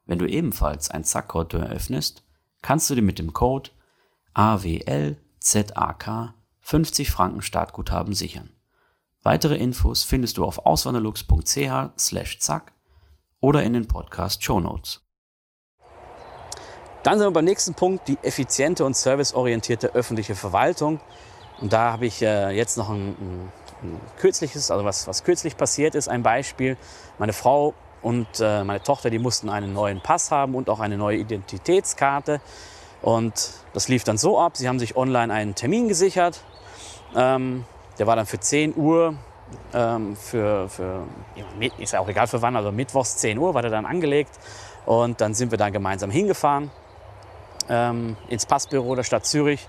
Wenn 0.05 0.19
du 0.19 0.27
ebenfalls 0.27 0.89
ein 0.89 1.03
Zack-Konto 1.03 1.57
eröffnest, 1.57 2.23
kannst 2.61 2.89
du 2.89 2.95
dir 2.95 3.03
mit 3.03 3.19
dem 3.19 3.31
Code 3.31 3.69
AWLZAK 4.33 6.33
50 6.61 7.11
Franken 7.11 7.41
Startguthaben 7.41 8.13
sichern. 8.13 8.49
Weitere 9.21 9.57
Infos 9.57 10.03
findest 10.03 10.37
du 10.37 10.45
auf 10.45 10.65
auswanderlux.ch/zack 10.65 12.71
oder 13.41 13.63
in 13.63 13.73
den 13.73 13.87
Podcast 13.87 14.43
Show 14.43 14.59
Notes. 14.59 15.01
Dann 17.03 17.17
sind 17.17 17.27
wir 17.27 17.31
beim 17.31 17.45
nächsten 17.45 17.75
Punkt, 17.75 18.07
die 18.07 18.17
effiziente 18.21 18.85
und 18.85 18.95
serviceorientierte 18.95 19.93
öffentliche 19.93 20.35
Verwaltung. 20.35 20.99
Und 21.61 21.73
da 21.73 21.93
habe 21.93 22.05
ich 22.05 22.21
äh, 22.21 22.51
jetzt 22.51 22.77
noch 22.77 22.89
ein, 22.89 23.51
kürzliches, 24.17 24.71
also 24.71 24.85
was, 24.85 25.07
was 25.07 25.23
kürzlich 25.23 25.57
passiert 25.57 25.95
ist, 25.95 26.07
ein 26.07 26.23
Beispiel. 26.23 26.77
Meine 27.17 27.33
Frau 27.33 27.73
und 28.01 28.27
äh, 28.39 28.63
meine 28.63 28.81
Tochter, 28.81 29.09
die 29.09 29.19
mussten 29.19 29.49
einen 29.49 29.73
neuen 29.73 30.01
Pass 30.01 30.31
haben 30.31 30.55
und 30.55 30.69
auch 30.69 30.79
eine 30.79 30.97
neue 30.97 31.17
Identitätskarte. 31.17 32.41
Und 33.01 33.51
das 33.73 33.87
lief 33.87 34.03
dann 34.03 34.17
so 34.17 34.39
ab, 34.39 34.57
sie 34.57 34.67
haben 34.67 34.79
sich 34.79 34.95
online 34.95 35.33
einen 35.33 35.55
Termin 35.55 35.87
gesichert. 35.87 36.43
Ähm, 37.15 37.65
der 37.97 38.07
war 38.07 38.15
dann 38.15 38.25
für 38.25 38.39
10 38.39 38.75
Uhr 38.75 39.15
ähm, 39.73 40.15
für, 40.15 40.69
für, 40.69 41.03
ist 41.79 41.93
ja 41.93 41.99
auch 41.99 42.07
egal 42.07 42.27
für 42.27 42.41
wann, 42.41 42.55
also 42.55 42.71
mittwochs 42.71 43.17
10 43.17 43.37
Uhr 43.37 43.53
war 43.53 43.61
der 43.61 43.71
dann 43.71 43.85
angelegt 43.85 44.37
und 44.85 45.21
dann 45.21 45.33
sind 45.33 45.51
wir 45.51 45.57
dann 45.57 45.73
gemeinsam 45.73 46.11
hingefahren 46.11 46.69
ähm, 47.69 48.17
ins 48.27 48.45
Passbüro 48.45 48.95
der 48.95 49.03
Stadt 49.03 49.25
Zürich. 49.25 49.67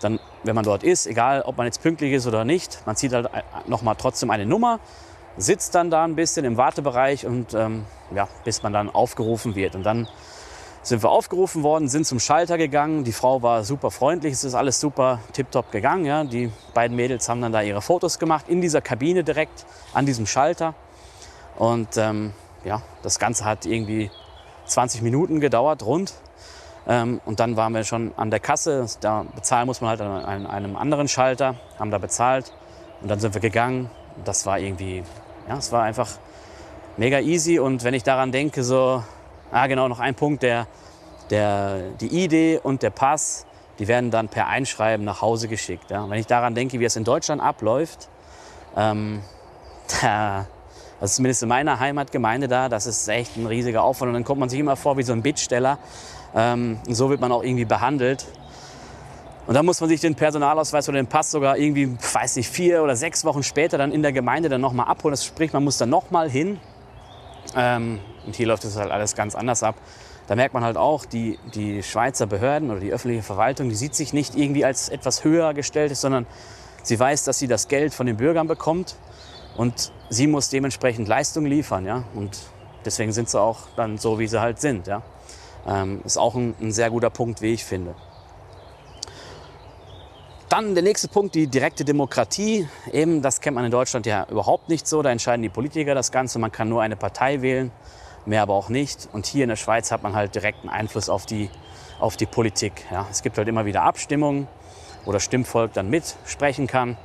Dann, 0.00 0.18
wenn 0.44 0.54
man 0.54 0.64
dort 0.64 0.82
ist, 0.82 1.06
egal 1.06 1.42
ob 1.42 1.56
man 1.56 1.66
jetzt 1.66 1.82
pünktlich 1.82 2.12
ist 2.12 2.26
oder 2.26 2.44
nicht, 2.44 2.82
man 2.86 2.96
zieht 2.96 3.12
halt 3.12 3.28
nochmal 3.66 3.96
trotzdem 3.98 4.30
eine 4.30 4.46
Nummer, 4.46 4.80
sitzt 5.36 5.74
dann 5.74 5.90
da 5.90 6.04
ein 6.04 6.16
bisschen 6.16 6.44
im 6.44 6.56
Wartebereich 6.56 7.26
und 7.26 7.54
ähm, 7.54 7.84
ja, 8.14 8.28
bis 8.44 8.62
man 8.62 8.72
dann 8.72 8.90
aufgerufen 8.90 9.54
wird. 9.54 9.74
Und 9.74 9.84
dann 9.84 10.08
sind 10.82 11.02
wir 11.02 11.10
aufgerufen 11.10 11.62
worden, 11.62 11.88
sind 11.88 12.06
zum 12.06 12.20
Schalter 12.20 12.56
gegangen. 12.56 13.04
Die 13.04 13.12
Frau 13.12 13.42
war 13.42 13.64
super 13.64 13.90
freundlich, 13.90 14.32
es 14.32 14.44
ist 14.44 14.54
alles 14.54 14.80
super 14.80 15.20
tiptop 15.32 15.70
gegangen. 15.70 16.06
Ja. 16.06 16.24
Die 16.24 16.50
beiden 16.74 16.96
Mädels 16.96 17.28
haben 17.28 17.42
dann 17.42 17.52
da 17.52 17.60
ihre 17.60 17.82
Fotos 17.82 18.18
gemacht 18.18 18.46
in 18.48 18.60
dieser 18.60 18.80
Kabine 18.80 19.22
direkt 19.22 19.66
an 19.92 20.06
diesem 20.06 20.26
Schalter. 20.26 20.74
Und 21.58 21.96
ähm, 21.96 22.32
ja, 22.64 22.82
das 23.02 23.18
Ganze 23.18 23.44
hat 23.44 23.66
irgendwie 23.66 24.10
20 24.66 25.02
Minuten 25.02 25.40
gedauert, 25.40 25.84
rund. 25.84 26.14
Ähm, 26.86 27.20
und 27.24 27.40
dann 27.40 27.56
waren 27.56 27.74
wir 27.74 27.84
schon 27.84 28.12
an 28.16 28.30
der 28.30 28.40
Kasse. 28.40 28.86
Da 29.00 29.24
bezahlen 29.34 29.66
muss 29.66 29.80
man 29.80 29.90
halt 29.90 30.00
an 30.00 30.46
einem 30.46 30.76
anderen 30.76 31.08
Schalter, 31.08 31.56
haben 31.78 31.90
da 31.90 31.98
bezahlt. 31.98 32.52
Und 33.02 33.08
dann 33.08 33.20
sind 33.20 33.34
wir 33.34 33.40
gegangen. 33.40 33.90
Das 34.24 34.46
war 34.46 34.58
irgendwie, 34.58 35.02
ja, 35.48 35.56
es 35.56 35.72
war 35.72 35.82
einfach 35.82 36.08
mega 36.96 37.20
easy. 37.20 37.58
Und 37.58 37.84
wenn 37.84 37.94
ich 37.94 38.02
daran 38.02 38.32
denke, 38.32 38.64
so, 38.64 39.02
Ah, 39.52 39.66
genau, 39.66 39.88
noch 39.88 39.98
ein 39.98 40.14
Punkt, 40.14 40.44
der, 40.44 40.68
der, 41.30 41.90
die 42.00 42.24
Idee 42.24 42.60
und 42.62 42.82
der 42.82 42.90
Pass, 42.90 43.46
die 43.80 43.88
werden 43.88 44.12
dann 44.12 44.28
per 44.28 44.46
Einschreiben 44.46 45.04
nach 45.04 45.22
Hause 45.22 45.48
geschickt. 45.48 45.90
Ja. 45.90 46.08
Wenn 46.08 46.20
ich 46.20 46.28
daran 46.28 46.54
denke, 46.54 46.78
wie 46.78 46.84
es 46.84 46.94
in 46.94 47.02
Deutschland 47.02 47.42
abläuft, 47.42 48.08
ähm, 48.76 49.22
da 50.02 50.46
Also 51.00 51.16
zumindest 51.16 51.42
in 51.42 51.48
meiner 51.48 51.80
Heimatgemeinde 51.80 52.46
da, 52.46 52.68
das 52.68 52.86
ist 52.86 53.08
echt 53.08 53.36
ein 53.36 53.46
riesiger 53.46 53.82
Aufwand. 53.82 54.10
Und 54.10 54.14
dann 54.14 54.24
kommt 54.24 54.38
man 54.38 54.48
sich 54.48 54.60
immer 54.60 54.76
vor 54.76 54.98
wie 54.98 55.02
so 55.02 55.12
ein 55.12 55.22
Bittsteller. 55.22 55.78
Ähm, 56.34 56.78
und 56.86 56.94
so 56.94 57.10
wird 57.10 57.20
man 57.20 57.32
auch 57.32 57.42
irgendwie 57.42 57.64
behandelt. 57.64 58.26
Und 59.46 59.54
dann 59.54 59.66
muss 59.66 59.80
man 59.80 59.88
sich 59.88 60.00
den 60.00 60.14
Personalausweis 60.14 60.88
oder 60.88 60.98
den 60.98 61.06
Pass 61.06 61.30
sogar 61.30 61.58
irgendwie, 61.58 61.96
weiß 62.12 62.36
nicht, 62.36 62.48
vier 62.48 62.82
oder 62.82 62.94
sechs 62.94 63.24
Wochen 63.24 63.42
später 63.42 63.78
dann 63.78 63.90
in 63.90 64.02
der 64.02 64.12
Gemeinde 64.12 64.48
dann 64.48 64.60
nochmal 64.60 64.86
abholen. 64.86 65.12
Das 65.12 65.24
sprich, 65.24 65.52
man 65.52 65.64
muss 65.64 65.78
dann 65.78 65.90
nochmal 65.90 66.30
hin. 66.30 66.60
Ähm, 67.56 67.98
und 68.26 68.36
hier 68.36 68.46
läuft 68.46 68.64
das 68.64 68.76
halt 68.76 68.90
alles 68.90 69.14
ganz 69.14 69.34
anders 69.34 69.62
ab. 69.62 69.74
Da 70.28 70.36
merkt 70.36 70.54
man 70.54 70.62
halt 70.62 70.76
auch, 70.76 71.04
die, 71.04 71.38
die 71.54 71.82
Schweizer 71.82 72.26
Behörden 72.26 72.70
oder 72.70 72.78
die 72.78 72.92
öffentliche 72.92 73.24
Verwaltung, 73.24 73.68
die 73.68 73.74
sieht 73.74 73.96
sich 73.96 74.12
nicht 74.12 74.36
irgendwie 74.36 74.64
als 74.64 74.88
etwas 74.88 75.24
höher 75.24 75.54
gestellt, 75.54 75.96
sondern 75.96 76.26
sie 76.84 77.00
weiß, 77.00 77.24
dass 77.24 77.40
sie 77.40 77.48
das 77.48 77.66
Geld 77.66 77.92
von 77.92 78.06
den 78.06 78.18
Bürgern 78.18 78.46
bekommt 78.46 78.94
und 79.56 79.92
sie 80.08 80.28
muss 80.28 80.48
dementsprechend 80.48 81.08
Leistung 81.08 81.46
liefern. 81.46 81.84
Ja? 81.84 82.04
Und 82.14 82.38
deswegen 82.84 83.12
sind 83.12 83.28
sie 83.28 83.40
auch 83.40 83.58
dann 83.74 83.98
so, 83.98 84.20
wie 84.20 84.28
sie 84.28 84.40
halt 84.40 84.60
sind. 84.60 84.86
Ja? 84.86 85.02
Ähm, 85.66 86.00
ist 86.04 86.16
auch 86.16 86.34
ein, 86.34 86.54
ein 86.60 86.72
sehr 86.72 86.90
guter 86.90 87.10
Punkt, 87.10 87.42
wie 87.42 87.52
ich 87.52 87.64
finde. 87.64 87.94
Dann 90.50 90.74
der 90.74 90.82
nächste 90.82 91.06
Punkt, 91.06 91.36
die 91.36 91.46
direkte 91.46 91.84
Demokratie. 91.84 92.68
Eben, 92.92 93.22
das 93.22 93.40
kennt 93.40 93.54
man 93.54 93.64
in 93.64 93.70
Deutschland 93.70 94.04
ja 94.04 94.26
überhaupt 94.28 94.68
nicht 94.68 94.88
so. 94.88 95.00
Da 95.00 95.10
entscheiden 95.10 95.42
die 95.42 95.48
Politiker 95.48 95.94
das 95.94 96.10
Ganze. 96.10 96.40
Man 96.40 96.50
kann 96.50 96.68
nur 96.68 96.82
eine 96.82 96.96
Partei 96.96 97.40
wählen, 97.40 97.70
mehr 98.26 98.42
aber 98.42 98.54
auch 98.54 98.68
nicht. 98.68 99.08
Und 99.12 99.26
hier 99.26 99.44
in 99.44 99.48
der 99.48 99.56
Schweiz 99.56 99.92
hat 99.92 100.02
man 100.02 100.16
halt 100.16 100.34
direkten 100.34 100.68
Einfluss 100.68 101.08
auf 101.08 101.24
die, 101.24 101.50
auf 102.00 102.16
die 102.16 102.26
Politik. 102.26 102.84
Ja, 102.90 103.06
es 103.08 103.22
gibt 103.22 103.38
halt 103.38 103.46
immer 103.46 103.64
wieder 103.64 103.82
Abstimmungen, 103.82 104.48
wo 105.04 105.12
das 105.12 105.22
Stimmvolk 105.22 105.72
dann 105.72 105.88
mitsprechen 105.88 106.66
kann. 106.66 106.96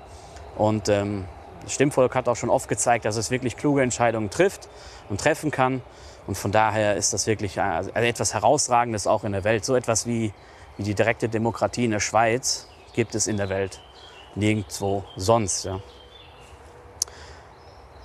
Und 0.58 0.90
ähm, 0.90 1.26
das 1.62 1.74
Stimmvolk 1.74 2.16
hat 2.16 2.28
auch 2.28 2.36
schon 2.36 2.50
oft 2.50 2.68
gezeigt, 2.68 3.06
dass 3.06 3.16
es 3.16 3.30
wirklich 3.30 3.58
kluge 3.58 3.84
Entscheidungen 3.84 4.32
trifft 4.32 4.70
und 5.10 5.22
treffen 5.22 5.52
kann. 5.52 5.84
Und 6.28 6.36
von 6.36 6.52
daher 6.52 6.96
ist 6.96 7.14
das 7.14 7.28
wirklich 7.28 7.60
also 7.62 7.92
etwas 7.92 8.34
Herausragendes 8.34 9.08
auch 9.08 9.24
in 9.24 9.32
der 9.32 9.44
Welt. 9.44 9.64
So 9.66 9.76
etwas 9.76 10.06
wie, 10.06 10.34
wie 10.78 10.84
die 10.84 10.96
direkte 10.96 11.30
Demokratie 11.30 11.86
in 11.86 11.92
der 11.92 12.00
Schweiz 12.00 12.68
gibt 12.94 13.14
es 13.16 13.28
in 13.28 13.38
der 13.38 13.50
Welt 13.50 13.82
nirgendwo 14.36 15.04
sonst. 15.16 15.66
Ja. 15.66 15.80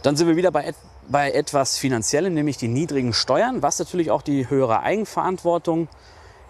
Dann 0.02 0.16
sind 0.16 0.28
wir 0.28 0.36
wieder 0.36 0.50
bei, 0.50 0.64
et 0.64 0.76
bei 1.08 1.32
etwas 1.32 1.76
Finanziellem, 1.76 2.34
nämlich 2.34 2.56
die 2.56 2.68
niedrigen 2.68 3.12
Steuern, 3.12 3.62
was 3.62 3.78
natürlich 3.78 4.10
auch 4.10 4.22
die 4.22 4.48
höhere 4.48 4.80
Eigenverantwortung 4.80 5.88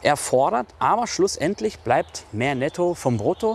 erfordert. 0.02 0.66
Aber 0.78 1.06
schlussendlich 1.06 1.78
bleibt 1.80 2.24
mehr 2.32 2.54
Netto 2.54 2.94
vom 2.94 3.16
Brutto. 3.16 3.52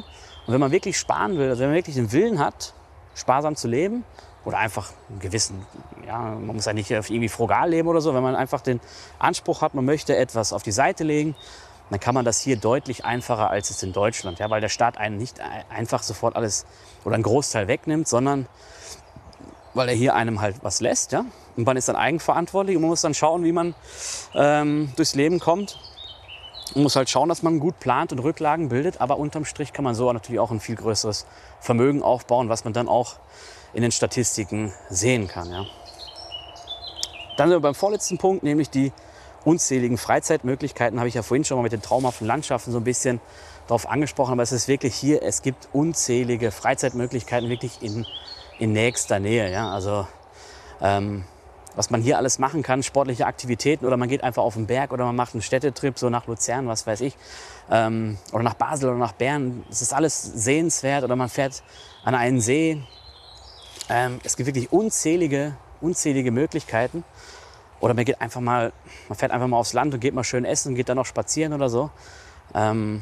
Und 0.48 0.54
wenn 0.54 0.60
man 0.60 0.72
wirklich 0.72 0.98
sparen 0.98 1.38
will, 1.38 1.50
also 1.50 1.62
wenn 1.62 1.70
man 1.70 1.76
wirklich 1.76 1.96
den 1.96 2.12
Willen 2.12 2.40
hat, 2.40 2.74
sparsam 3.14 3.56
zu 3.56 3.68
leben 3.68 4.04
oder 4.46 4.58
einfach 4.58 4.92
einen 5.10 5.20
gewissen, 5.20 5.66
ja, 6.06 6.20
man 6.20 6.56
muss 6.56 6.66
ja 6.66 6.74
nicht 6.74 6.92
irgendwie 6.92 7.30
frugal 7.30 7.70
leben 7.70 7.88
oder 7.88 8.02
so, 8.02 8.14
wenn 8.14 8.24
man 8.24 8.36
einfach 8.36 8.62
den 8.62 8.80
Anspruch 9.20 9.62
hat, 9.62 9.74
man 9.74 9.86
möchte 9.86 10.16
etwas 10.16 10.54
auf 10.54 10.64
die 10.64 10.72
Seite 10.72 11.04
legen, 11.04 11.36
dann 11.90 12.00
kann 12.00 12.16
man 12.16 12.26
das 12.26 12.40
hier 12.42 12.58
deutlich 12.58 13.06
einfacher 13.06 13.50
als 13.50 13.70
es 13.70 13.84
in 13.84 13.94
Deutschland, 13.94 14.40
ja, 14.40 14.50
weil 14.50 14.62
der 14.62 14.70
Staat 14.70 14.98
einen 14.98 15.18
nicht 15.18 15.40
einfach 15.70 16.04
sofort 16.04 16.36
alles 16.36 16.66
oder 17.04 17.16
einen 17.16 17.24
Großteil 17.24 17.68
wegnimmt, 17.68 18.08
sondern 18.08 18.48
weil 19.74 19.90
er 19.90 19.96
hier 19.96 20.16
einem 20.16 20.42
halt 20.42 20.58
was 20.64 20.80
lässt, 20.80 21.12
ja, 21.12 21.26
und 21.58 21.66
man 21.66 21.78
ist 21.78 21.88
dann 21.88 21.96
eigenverantwortlich 21.96 22.76
und 22.76 22.82
man 22.82 22.90
muss 22.90 23.02
dann 23.02 23.14
schauen, 23.14 23.44
wie 23.44 23.52
man 23.52 23.76
ähm, 24.34 24.92
durchs 24.96 25.16
Leben 25.16 25.40
kommt. 25.40 25.78
Man 26.74 26.84
muss 26.84 26.96
halt 26.96 27.10
schauen, 27.10 27.30
dass 27.30 27.44
man 27.44 27.60
gut 27.60 27.80
plant 27.80 28.12
und 28.12 28.20
Rücklagen 28.20 28.70
bildet, 28.70 29.00
aber 29.00 29.18
unterm 29.18 29.46
Strich 29.46 29.72
kann 29.72 29.84
man 29.84 29.94
so 29.94 30.12
natürlich 30.12 30.40
auch 30.40 30.52
ein 30.52 30.60
viel 30.60 30.76
größeres 30.76 31.28
Vermögen 31.60 32.02
aufbauen, 32.02 32.50
was 32.50 32.64
man 32.64 32.74
dann 32.74 32.88
auch 32.88 33.18
in 33.74 33.84
den 33.84 33.92
Statistiken 33.92 34.74
sehen 34.90 35.28
kann. 35.28 35.52
Ja. 35.52 35.66
Dann 37.38 37.50
sind 37.50 37.58
wir 37.58 37.62
beim 37.62 37.76
vorletzten 37.76 38.18
Punkt, 38.18 38.44
nämlich 38.44 38.70
die 38.70 38.92
unzähligen 39.44 39.98
Freizeitmöglichkeiten, 39.98 41.00
habe 41.00 41.08
ich 41.08 41.14
ja 41.14 41.22
vorhin 41.22 41.44
schon 41.44 41.58
mal 41.58 41.64
mit 41.64 41.72
den 41.72 41.82
traumhaften 41.82 42.26
Landschaften 42.26 42.72
so 42.72 42.80
ein 42.80 42.84
bisschen 42.84 43.22
darauf 43.68 43.88
angesprochen, 43.88 44.34
aber 44.34 44.44
es 44.44 44.52
ist 44.52 44.68
wirklich 44.68 44.96
hier, 44.96 45.22
es 45.22 45.42
gibt 45.42 45.70
unzählige 45.72 46.52
Freizeitmöglichkeiten 46.52 47.50
wirklich 47.50 47.82
in, 47.82 48.06
in 48.60 48.74
nächster 48.74 49.20
Nähe. 49.20 49.52
Ja? 49.52 49.72
Also 49.72 50.08
ähm, 50.82 51.26
was 51.76 51.90
man 51.90 52.02
hier 52.02 52.18
alles 52.18 52.40
machen 52.40 52.64
kann, 52.64 52.84
sportliche 52.84 53.26
Aktivitäten 53.26 53.86
oder 53.86 53.98
man 53.98 54.10
geht 54.10 54.24
einfach 54.24 54.44
auf 54.44 54.54
den 54.56 54.66
Berg 54.66 54.92
oder 54.92 55.06
man 55.06 55.16
macht 55.16 55.34
einen 55.34 55.42
Städtetrip 55.42 56.00
so 56.00 56.10
nach 56.10 56.26
Luzern, 56.28 56.68
was 56.68 56.88
weiß 56.88 57.02
ich, 57.02 57.16
ähm, 57.70 58.18
oder 58.32 58.44
nach 58.44 58.54
Basel 58.54 58.90
oder 58.90 58.98
nach 58.98 59.12
Bern. 59.12 59.64
Es 59.70 59.82
ist 59.82 59.94
alles 59.94 60.22
sehenswert 60.22 61.04
oder 61.04 61.16
man 61.16 61.30
fährt 61.30 61.64
an 62.04 62.16
einen 62.16 62.40
See. 62.40 62.82
Ähm, 63.90 64.20
es 64.24 64.38
gibt 64.38 64.48
wirklich 64.48 64.72
unzählige, 64.72 65.56
unzählige 65.82 66.32
Möglichkeiten. 66.32 67.04
Oder 67.80 67.94
man 67.94 68.06
geht 68.06 68.22
einfach 68.22 68.42
mal, 68.42 68.74
man 69.10 69.18
fährt 69.18 69.32
einfach 69.32 69.48
mal 69.48 69.58
aufs 69.58 69.74
Land 69.74 69.94
und 69.94 70.00
geht 70.00 70.14
mal 70.14 70.24
schön 70.24 70.46
essen 70.46 70.70
und 70.70 70.76
geht 70.76 70.90
dann 70.90 70.98
noch 70.98 71.06
spazieren 71.06 71.54
oder 71.54 71.70
so. 71.70 71.90
Ähm, 72.54 73.02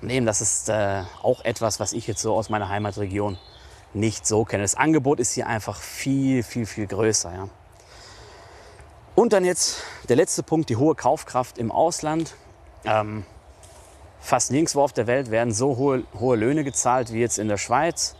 nee, 0.00 0.20
das 0.20 0.40
ist 0.40 0.68
äh, 0.68 1.02
auch 1.22 1.44
etwas, 1.44 1.80
was 1.80 1.92
ich 1.92 2.06
jetzt 2.06 2.22
so 2.22 2.34
aus 2.34 2.48
meiner 2.48 2.68
Heimatregion 2.68 3.38
nicht 3.94 4.26
so 4.26 4.44
kenne. 4.44 4.62
Das 4.62 4.74
Angebot 4.74 5.20
ist 5.20 5.32
hier 5.32 5.46
einfach 5.46 5.80
viel, 5.80 6.42
viel, 6.42 6.66
viel 6.66 6.86
größer. 6.86 7.32
Ja. 7.32 7.48
Und 9.14 9.32
dann 9.32 9.44
jetzt 9.44 9.82
der 10.08 10.16
letzte 10.16 10.42
Punkt, 10.42 10.68
die 10.68 10.76
hohe 10.76 10.94
Kaufkraft 10.94 11.58
im 11.58 11.72
Ausland. 11.72 12.34
Ähm, 12.84 13.24
fast 14.20 14.50
nirgendwo 14.50 14.82
auf 14.82 14.92
der 14.92 15.06
Welt 15.06 15.30
werden 15.30 15.52
so 15.52 15.76
hohe, 15.76 16.04
hohe 16.18 16.36
Löhne 16.36 16.64
gezahlt 16.64 17.12
wie 17.12 17.20
jetzt 17.20 17.38
in 17.38 17.48
der 17.48 17.56
Schweiz. 17.56 18.14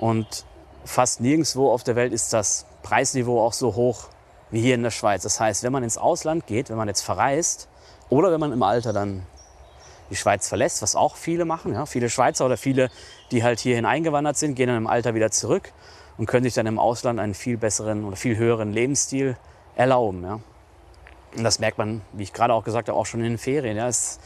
Und 0.00 0.46
fast 0.84 1.20
nirgendwo 1.20 1.70
auf 1.70 1.84
der 1.84 1.96
Welt 1.96 2.12
ist 2.12 2.32
das 2.32 2.66
Preisniveau 2.82 3.40
auch 3.40 3.52
so 3.52 3.74
hoch 3.74 4.08
wie 4.50 4.60
hier 4.60 4.74
in 4.74 4.82
der 4.82 4.90
Schweiz. 4.90 5.22
Das 5.22 5.40
heißt, 5.40 5.62
wenn 5.62 5.72
man 5.72 5.82
ins 5.82 5.98
Ausland 5.98 6.46
geht, 6.46 6.70
wenn 6.70 6.76
man 6.76 6.88
jetzt 6.88 7.02
verreist 7.02 7.68
oder 8.10 8.30
wenn 8.30 8.40
man 8.40 8.52
im 8.52 8.62
Alter 8.62 8.92
dann 8.92 9.26
die 10.10 10.16
Schweiz 10.16 10.46
verlässt, 10.46 10.82
was 10.82 10.94
auch 10.94 11.16
viele 11.16 11.46
machen, 11.46 11.72
ja, 11.72 11.86
viele 11.86 12.10
Schweizer 12.10 12.44
oder 12.44 12.58
viele, 12.58 12.90
die 13.30 13.42
halt 13.42 13.60
hierhin 13.60 13.86
eingewandert 13.86 14.36
sind, 14.36 14.54
gehen 14.54 14.68
dann 14.68 14.76
im 14.76 14.86
Alter 14.86 15.14
wieder 15.14 15.30
zurück 15.30 15.72
und 16.18 16.26
können 16.26 16.44
sich 16.44 16.54
dann 16.54 16.66
im 16.66 16.78
Ausland 16.78 17.18
einen 17.18 17.34
viel 17.34 17.56
besseren 17.56 18.04
oder 18.04 18.16
viel 18.16 18.36
höheren 18.36 18.72
Lebensstil 18.72 19.36
erlauben. 19.74 20.22
Ja. 20.22 20.40
Und 21.34 21.44
das 21.44 21.58
merkt 21.58 21.78
man, 21.78 22.02
wie 22.12 22.24
ich 22.24 22.34
gerade 22.34 22.52
auch 22.52 22.64
gesagt 22.64 22.88
habe, 22.88 22.98
auch 22.98 23.06
schon 23.06 23.20
in 23.20 23.30
den 23.30 23.38
Ferien. 23.38 23.78
Ja. 23.78 23.88
Es, 23.88 24.20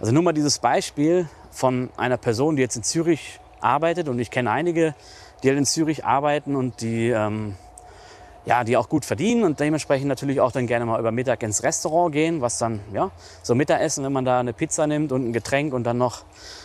also 0.00 0.12
nur 0.12 0.22
mal 0.22 0.32
dieses 0.32 0.58
Beispiel 0.58 1.28
von 1.50 1.90
einer 1.98 2.16
Person, 2.16 2.56
die 2.56 2.62
jetzt 2.62 2.76
in 2.76 2.82
Zürich 2.82 3.38
arbeitet 3.60 4.08
und 4.08 4.18
ich 4.18 4.30
kenne 4.30 4.50
einige, 4.50 4.94
die 5.42 5.48
halt 5.48 5.58
in 5.58 5.66
Zürich 5.66 6.04
arbeiten 6.04 6.56
und 6.56 6.80
die 6.80 7.10
ähm, 7.10 7.56
ja, 8.46 8.62
die 8.62 8.76
auch 8.76 8.88
gut 8.88 9.04
verdienen 9.04 9.42
und 9.42 9.58
dementsprechend 9.58 10.06
natürlich 10.06 10.40
auch 10.40 10.52
dann 10.52 10.68
gerne 10.68 10.86
mal 10.86 11.00
über 11.00 11.10
Mittag 11.10 11.42
ins 11.42 11.64
Restaurant 11.64 12.12
gehen, 12.12 12.40
was 12.40 12.58
dann, 12.58 12.80
ja, 12.92 13.10
so 13.42 13.56
Mittagessen, 13.56 14.04
wenn 14.04 14.12
man 14.12 14.24
da 14.24 14.38
eine 14.38 14.52
Pizza 14.52 14.86
nimmt 14.86 15.10
und 15.10 15.28
ein 15.28 15.32
Getränk 15.32 15.74
und 15.74 15.82
dann 15.82 15.98
noch 15.98 16.22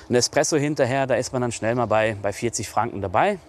ein 0.08 0.16
Espresso 0.16 0.58
hinterher, 0.58 1.08
da 1.08 1.16
ist 1.16 1.34
man 1.34 1.42
dann 1.42 1.52
schnell 1.52 1.74
mal 1.74 1.88
bei, 1.88 2.16
bei 2.22 2.32
40 2.32 2.70
Franken 2.70 3.02
dabei. 3.02 3.40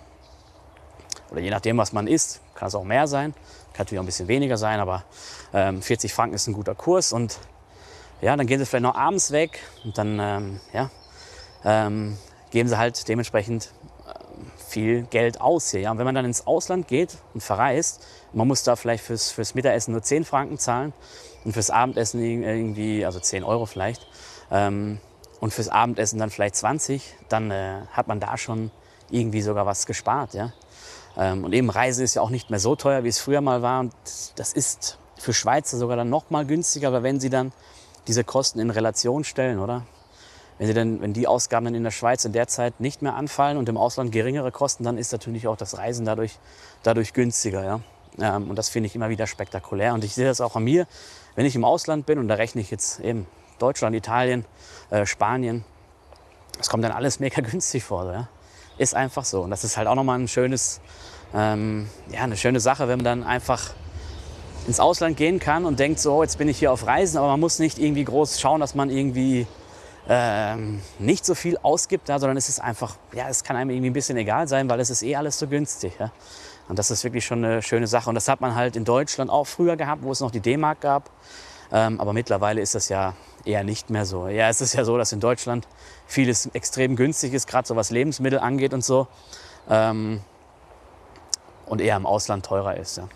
Oder 1.30 1.42
je 1.42 1.50
nachdem, 1.50 1.76
was 1.76 1.92
man 1.92 2.06
isst, 2.06 2.40
kann 2.54 2.68
es 2.68 2.74
auch 2.74 2.84
mehr 2.84 3.06
sein, 3.06 3.34
kann 3.74 3.84
natürlich 3.84 3.98
auch 3.98 4.04
ein 4.04 4.06
bisschen 4.06 4.28
weniger 4.28 4.56
sein, 4.56 4.80
aber 4.80 5.04
ähm, 5.52 5.82
40 5.82 6.14
Franken 6.14 6.34
ist 6.34 6.46
ein 6.46 6.54
guter 6.54 6.74
Kurs 6.74 7.12
und 7.12 7.38
ja, 8.22 8.34
dann 8.34 8.46
gehen 8.46 8.58
sie 8.58 8.64
vielleicht 8.66 8.84
noch 8.84 8.94
abends 8.94 9.30
weg 9.32 9.60
und 9.84 9.98
dann, 9.98 10.18
ähm, 10.18 10.60
ja, 10.72 10.90
ähm, 11.64 12.16
geben 12.50 12.68
sie 12.68 12.78
halt 12.78 13.08
dementsprechend 13.08 13.72
viel 14.72 15.02
Geld 15.02 15.40
aus 15.40 15.70
hier. 15.70 15.80
Ja? 15.80 15.90
Und 15.90 15.98
wenn 15.98 16.04
man 16.04 16.14
dann 16.14 16.24
ins 16.24 16.46
Ausland 16.46 16.88
geht 16.88 17.18
und 17.34 17.42
verreist, 17.42 18.04
man 18.32 18.48
muss 18.48 18.62
da 18.62 18.76
vielleicht 18.76 19.04
fürs, 19.04 19.30
fürs 19.30 19.54
Mittagessen 19.54 19.92
nur 19.92 20.02
10 20.02 20.24
Franken 20.24 20.58
zahlen 20.58 20.92
und 21.44 21.52
fürs 21.52 21.70
Abendessen 21.70 22.22
irgendwie, 22.22 23.04
also 23.04 23.20
10 23.20 23.44
Euro 23.44 23.66
vielleicht, 23.66 24.06
ähm, 24.50 24.98
und 25.40 25.52
fürs 25.52 25.68
Abendessen 25.68 26.18
dann 26.18 26.30
vielleicht 26.30 26.56
20, 26.56 27.16
dann 27.28 27.50
äh, 27.50 27.80
hat 27.92 28.06
man 28.06 28.20
da 28.20 28.38
schon 28.38 28.70
irgendwie 29.10 29.42
sogar 29.42 29.66
was 29.66 29.86
gespart. 29.86 30.34
Ja? 30.34 30.52
Ähm, 31.16 31.44
und 31.44 31.52
eben 31.52 31.68
Reisen 31.68 32.04
ist 32.04 32.14
ja 32.14 32.22
auch 32.22 32.30
nicht 32.30 32.48
mehr 32.48 32.60
so 32.60 32.76
teuer, 32.76 33.04
wie 33.04 33.08
es 33.08 33.18
früher 33.18 33.40
mal 33.40 33.60
war. 33.60 33.80
Und 33.80 33.92
das 34.36 34.52
ist 34.52 34.98
für 35.18 35.32
Schweizer 35.32 35.76
sogar 35.76 35.96
dann 35.96 36.10
noch 36.10 36.30
mal 36.30 36.46
günstiger, 36.46 36.92
weil 36.92 37.02
wenn 37.02 37.20
sie 37.20 37.30
dann 37.30 37.52
diese 38.06 38.24
Kosten 38.24 38.58
in 38.58 38.70
Relation 38.70 39.24
stellen, 39.24 39.58
oder? 39.58 39.82
Wenn, 40.58 40.66
sie 40.66 40.74
dann, 40.74 41.00
wenn 41.00 41.12
die 41.12 41.26
Ausgaben 41.26 41.64
dann 41.64 41.74
in 41.74 41.82
der 41.82 41.90
Schweiz 41.90 42.24
in 42.24 42.32
der 42.32 42.46
Zeit 42.46 42.80
nicht 42.80 43.02
mehr 43.02 43.14
anfallen 43.14 43.56
und 43.56 43.68
im 43.68 43.76
Ausland 43.76 44.12
geringere 44.12 44.52
Kosten, 44.52 44.84
dann 44.84 44.98
ist 44.98 45.12
natürlich 45.12 45.46
auch 45.46 45.56
das 45.56 45.78
Reisen 45.78 46.04
dadurch, 46.04 46.38
dadurch 46.82 47.12
günstiger. 47.12 47.64
Ja? 47.64 47.80
Ähm, 48.20 48.50
und 48.50 48.56
das 48.56 48.68
finde 48.68 48.86
ich 48.86 48.94
immer 48.94 49.08
wieder 49.08 49.26
spektakulär. 49.26 49.94
Und 49.94 50.04
ich 50.04 50.14
sehe 50.14 50.26
das 50.26 50.40
auch 50.40 50.56
an 50.56 50.64
mir, 50.64 50.86
wenn 51.34 51.46
ich 51.46 51.56
im 51.56 51.64
Ausland 51.64 52.06
bin, 52.06 52.18
und 52.18 52.28
da 52.28 52.34
rechne 52.34 52.60
ich 52.60 52.70
jetzt 52.70 53.00
eben 53.00 53.26
Deutschland, 53.58 53.96
Italien, 53.96 54.44
äh, 54.90 55.06
Spanien, 55.06 55.64
das 56.58 56.68
kommt 56.68 56.84
dann 56.84 56.92
alles 56.92 57.20
mega 57.20 57.40
günstig 57.50 57.82
vor. 57.82 58.12
Ja? 58.12 58.28
Ist 58.78 58.94
einfach 58.94 59.24
so. 59.24 59.42
Und 59.42 59.50
das 59.50 59.64
ist 59.64 59.76
halt 59.76 59.88
auch 59.88 59.94
nochmal 59.94 60.18
ein 60.18 60.28
schönes, 60.28 60.80
ähm, 61.34 61.88
ja, 62.10 62.20
eine 62.20 62.36
schöne 62.36 62.60
Sache, 62.60 62.88
wenn 62.88 62.98
man 62.98 63.04
dann 63.04 63.24
einfach 63.24 63.72
ins 64.66 64.78
Ausland 64.78 65.16
gehen 65.16 65.40
kann 65.40 65.64
und 65.64 65.80
denkt 65.80 65.98
so, 65.98 66.22
jetzt 66.22 66.38
bin 66.38 66.48
ich 66.48 66.58
hier 66.58 66.72
auf 66.72 66.86
Reisen, 66.86 67.18
aber 67.18 67.28
man 67.28 67.40
muss 67.40 67.58
nicht 67.58 67.78
irgendwie 67.78 68.04
groß 68.04 68.40
schauen, 68.40 68.60
dass 68.60 68.74
man 68.74 68.90
irgendwie 68.90 69.46
ähm, 70.08 70.80
nicht 70.98 71.24
so 71.24 71.34
viel 71.34 71.58
ausgibt, 71.62 72.08
ja, 72.08 72.18
sondern 72.18 72.36
es 72.36 72.48
ist 72.48 72.60
einfach, 72.60 72.96
ja, 73.12 73.28
es 73.28 73.44
kann 73.44 73.56
einem 73.56 73.70
irgendwie 73.70 73.90
ein 73.90 73.94
bisschen 73.94 74.16
egal 74.16 74.48
sein, 74.48 74.68
weil 74.68 74.80
es 74.80 74.90
ist 74.90 75.02
eh 75.02 75.16
alles 75.16 75.38
so 75.38 75.46
günstig. 75.46 75.94
Ja. 75.98 76.10
Und 76.68 76.78
das 76.78 76.90
ist 76.90 77.04
wirklich 77.04 77.24
schon 77.24 77.44
eine 77.44 77.62
schöne 77.62 77.86
Sache. 77.86 78.08
Und 78.08 78.14
das 78.14 78.28
hat 78.28 78.40
man 78.40 78.54
halt 78.54 78.76
in 78.76 78.84
Deutschland 78.84 79.30
auch 79.30 79.46
früher 79.46 79.76
gehabt, 79.76 80.02
wo 80.02 80.10
es 80.10 80.20
noch 80.20 80.30
die 80.30 80.40
D-Mark 80.40 80.80
gab. 80.80 81.10
Ähm, 81.70 82.00
aber 82.00 82.12
mittlerweile 82.12 82.60
ist 82.60 82.74
das 82.74 82.88
ja 82.88 83.14
eher 83.44 83.64
nicht 83.64 83.90
mehr 83.90 84.04
so. 84.04 84.28
Ja, 84.28 84.48
es 84.48 84.60
ist 84.60 84.74
ja 84.74 84.84
so, 84.84 84.98
dass 84.98 85.12
in 85.12 85.20
Deutschland 85.20 85.66
vieles 86.06 86.46
extrem 86.46 86.96
günstig 86.96 87.32
ist, 87.32 87.46
gerade 87.46 87.66
so 87.66 87.76
was 87.76 87.90
Lebensmittel 87.90 88.38
angeht 88.38 88.74
und 88.74 88.84
so. 88.84 89.06
Ähm, 89.70 90.20
und 91.66 91.80
eher 91.80 91.96
im 91.96 92.06
Ausland 92.06 92.44
teurer 92.44 92.76
ist. 92.76 92.98
Ja. 92.98 93.08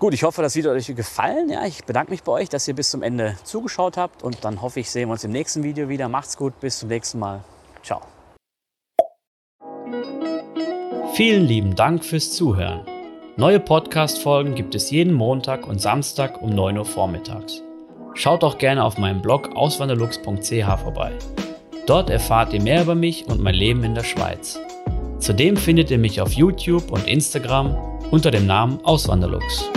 Gut, 0.00 0.14
ich 0.14 0.22
hoffe, 0.22 0.40
das 0.40 0.56
Video 0.56 0.70
hat 0.70 0.78
euch 0.78 0.96
gefallen. 0.96 1.50
Ja, 1.50 1.66
ich 1.66 1.84
bedanke 1.84 2.10
mich 2.10 2.22
bei 2.22 2.32
euch, 2.32 2.48
dass 2.48 2.66
ihr 2.66 2.74
bis 2.74 2.88
zum 2.88 3.02
Ende 3.02 3.36
zugeschaut 3.44 3.98
habt. 3.98 4.22
Und 4.22 4.46
dann 4.46 4.62
hoffe 4.62 4.80
ich, 4.80 4.90
sehen 4.90 5.10
wir 5.10 5.12
uns 5.12 5.24
im 5.24 5.30
nächsten 5.30 5.62
Video 5.62 5.90
wieder. 5.90 6.08
Macht's 6.08 6.38
gut, 6.38 6.58
bis 6.58 6.78
zum 6.78 6.88
nächsten 6.88 7.18
Mal. 7.18 7.44
Ciao. 7.82 8.00
Vielen 11.12 11.44
lieben 11.44 11.74
Dank 11.74 12.02
fürs 12.02 12.32
Zuhören. 12.32 12.80
Neue 13.36 13.60
Podcast-Folgen 13.60 14.54
gibt 14.54 14.74
es 14.74 14.90
jeden 14.90 15.12
Montag 15.12 15.66
und 15.66 15.82
Samstag 15.82 16.40
um 16.40 16.48
9 16.48 16.78
Uhr 16.78 16.86
vormittags. 16.86 17.62
Schaut 18.14 18.42
auch 18.42 18.56
gerne 18.56 18.82
auf 18.82 18.96
meinem 18.96 19.20
Blog 19.20 19.54
auswanderlux.ch 19.54 20.80
vorbei. 20.82 21.12
Dort 21.84 22.08
erfahrt 22.08 22.54
ihr 22.54 22.62
mehr 22.62 22.80
über 22.80 22.94
mich 22.94 23.26
und 23.26 23.42
mein 23.42 23.54
Leben 23.54 23.84
in 23.84 23.94
der 23.94 24.04
Schweiz. 24.04 24.58
Zudem 25.18 25.58
findet 25.58 25.90
ihr 25.90 25.98
mich 25.98 26.22
auf 26.22 26.32
YouTube 26.32 26.90
und 26.90 27.06
Instagram 27.06 27.76
unter 28.10 28.30
dem 28.30 28.46
Namen 28.46 28.82
Auswanderlux. 28.82 29.70